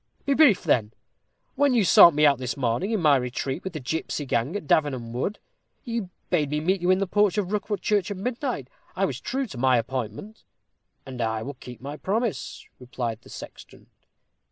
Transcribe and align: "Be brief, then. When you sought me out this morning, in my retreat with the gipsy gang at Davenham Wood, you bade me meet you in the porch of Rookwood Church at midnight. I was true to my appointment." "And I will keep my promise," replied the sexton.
"Be 0.25 0.33
brief, 0.33 0.63
then. 0.63 0.93
When 1.53 1.75
you 1.75 1.83
sought 1.85 2.15
me 2.15 2.25
out 2.25 2.39
this 2.39 2.57
morning, 2.57 2.89
in 2.89 2.99
my 2.99 3.15
retreat 3.17 3.63
with 3.63 3.73
the 3.73 3.79
gipsy 3.79 4.25
gang 4.25 4.55
at 4.55 4.65
Davenham 4.65 5.13
Wood, 5.13 5.37
you 5.83 6.09
bade 6.31 6.49
me 6.49 6.59
meet 6.59 6.81
you 6.81 6.89
in 6.89 6.97
the 6.97 7.05
porch 7.05 7.37
of 7.37 7.51
Rookwood 7.51 7.81
Church 7.83 8.09
at 8.09 8.17
midnight. 8.17 8.67
I 8.95 9.05
was 9.05 9.21
true 9.21 9.45
to 9.45 9.59
my 9.59 9.77
appointment." 9.77 10.43
"And 11.05 11.21
I 11.21 11.43
will 11.43 11.53
keep 11.53 11.81
my 11.81 11.97
promise," 11.97 12.65
replied 12.79 13.21
the 13.21 13.29
sexton. 13.29 13.91